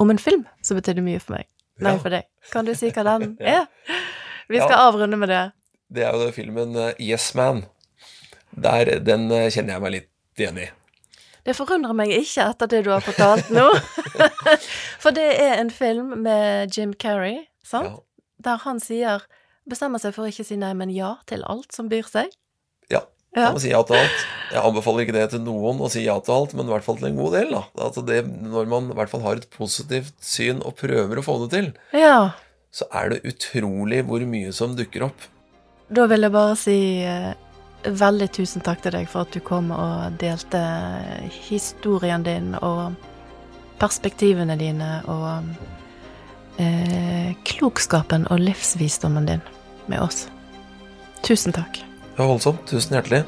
[0.00, 1.50] om en film som betydde mye for meg.
[1.84, 2.28] Nei, for deg.
[2.52, 3.66] Kan du si hva den er?
[4.50, 5.44] Vi skal avrunde med det.
[5.90, 7.64] Det er jo den filmen eh, Yes Man.
[8.50, 10.68] Der, den eh, kjenner jeg meg litt igjen i.
[11.46, 13.66] Det forundrer meg ikke etter det du har fortalt nå.
[15.02, 17.88] For det er en film med Jim Carrey, sant?
[17.88, 18.26] Ja.
[18.40, 19.24] Der han sier
[19.70, 22.32] Bestemmer seg for å ikke si nei, men ja til alt som byr seg.
[23.30, 23.40] Ja.
[23.40, 23.46] Ja.
[23.46, 24.22] Man må si ja til alt.
[24.50, 26.96] Jeg anbefaler ikke det til noen å si ja til alt, men i hvert fall
[26.98, 27.50] til en god del.
[27.54, 27.60] da.
[27.86, 31.36] Altså det, når man i hvert fall har et positivt syn og prøver å få
[31.44, 32.32] det til, Ja.
[32.74, 35.28] så er det utrolig hvor mye som dukker opp.
[35.90, 36.74] Da vil jeg bare si
[37.06, 37.32] eh,
[37.86, 40.60] veldig tusen takk til deg for at du kom og delte
[41.48, 42.94] historien din og
[43.78, 45.54] perspektivene dine og
[46.58, 49.40] eh, klokskapen og livsvisdommen din
[49.86, 50.26] med oss.
[51.22, 51.78] Tusen takk.
[52.20, 52.56] Det.
[52.68, 53.24] Tusen hjertelig.